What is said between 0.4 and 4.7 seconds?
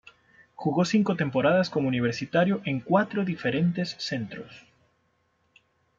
Jugó cinco temporadas como universitario en cuatro diferentes centros.